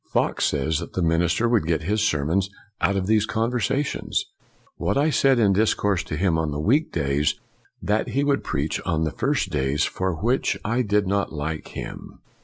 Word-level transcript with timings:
Fox 0.07 0.45
says 0.45 0.79
that 0.79 0.93
the 0.93 1.03
minister 1.03 1.47
would 1.47 1.67
get 1.67 1.83
his 1.83 2.01
sermons 2.01 2.49
out 2.81 2.95
of 2.97 3.05
these 3.05 3.27
conversations." 3.27 4.25
What 4.79 4.97
I 4.97 5.11
said 5.11 5.37
in 5.37 5.53
dis 5.53 5.75
course 5.75 6.03
to 6.05 6.17
him 6.17 6.39
on 6.39 6.49
the 6.49 6.59
week 6.59 6.91
days, 6.91 7.39
that 7.83 8.07
he 8.09 8.23
would 8.23 8.43
preach 8.43 8.81
on 8.83 9.03
the 9.03 9.11
first 9.11 9.51
days, 9.51 9.83
for 9.83 10.15
which 10.15 10.57
I 10.65 10.81
did 10.81 11.05
not 11.05 11.31
like 11.31 11.67
him." 11.67 12.17